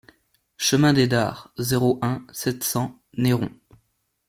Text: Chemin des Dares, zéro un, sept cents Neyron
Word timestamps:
Chemin 0.57 0.93
des 0.93 1.05
Dares, 1.07 1.53
zéro 1.59 1.99
un, 2.01 2.25
sept 2.33 2.63
cents 2.63 2.99
Neyron 3.17 3.51